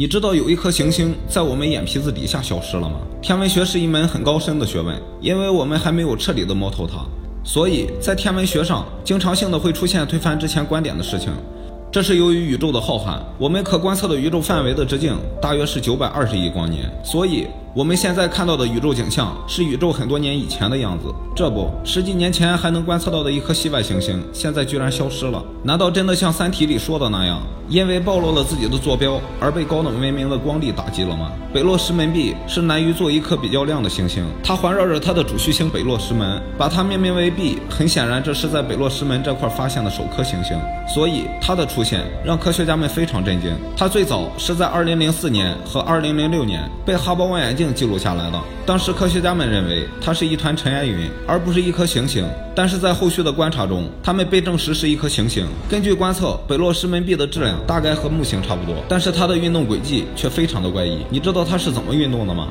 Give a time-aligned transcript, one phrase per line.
[0.00, 3.00] 你知道有一颗行星在我们眼皮子底下消失了吗？
[3.20, 7.04] 天文学是一门很高深的学问，因为我们还没有彻底的摸透它，
[7.42, 11.32] 所以在天文学上经常性的会出现推翻之前观点的事情。
[11.90, 17.48] 这是由于宇宙的浩瀚，我们可观测的宇宙范围的直径大约是九百二十亿光年，所以。
[17.78, 25.40] 我们现在看到的宇宙景象是宇宙很多年以前的样子，这不，十几年前还能观测到的一颗系外行星，现在居然消失了。
[25.62, 31.30] 难道真的像《三体》里说的那样，因为暴露了自己的坐标而被高等文明的光力打击了吗？
[31.54, 37.60] 北落石门 B 是南于做一颗比较亮的行星，它环绕着它的主序星北落石门，把它命名为 B。
[37.70, 40.58] 很显然，这是在北落石门这块发现的首颗行星，
[40.92, 43.54] 所以它的出现让科学家们非常震惊。
[43.76, 47.67] 它最早是在2004年和2006年被哈勃望远镜。
[47.74, 48.40] 记录下来的。
[48.66, 52.26] 当时科学家们认为它是一团尘埃云，而不是一颗行星。
[52.54, 55.46] 但是在后续的观察中，他们被证实是一颗行星。
[55.68, 60.98] 根据观测，北落石门壁的质量大概和木星差不多，但是它的运动轨迹却非常的怪异。
[61.08, 62.48] 你知道它是怎么运动的吗？